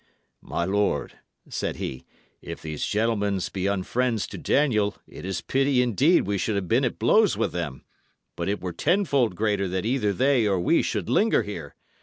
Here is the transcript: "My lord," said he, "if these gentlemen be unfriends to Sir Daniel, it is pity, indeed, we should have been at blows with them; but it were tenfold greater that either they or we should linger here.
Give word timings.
"My 0.41 0.65
lord," 0.65 1.19
said 1.47 1.75
he, 1.75 2.07
"if 2.41 2.59
these 2.59 2.83
gentlemen 2.87 3.35
be 3.53 3.65
unfriends 3.67 4.25
to 4.29 4.37
Sir 4.37 4.41
Daniel, 4.41 4.95
it 5.05 5.25
is 5.25 5.41
pity, 5.41 5.79
indeed, 5.83 6.23
we 6.25 6.39
should 6.39 6.55
have 6.55 6.67
been 6.67 6.83
at 6.85 6.97
blows 6.97 7.37
with 7.37 7.51
them; 7.51 7.83
but 8.35 8.49
it 8.49 8.61
were 8.63 8.73
tenfold 8.73 9.35
greater 9.35 9.67
that 9.67 9.85
either 9.85 10.11
they 10.11 10.47
or 10.47 10.59
we 10.59 10.81
should 10.81 11.07
linger 11.07 11.43
here. 11.43 11.75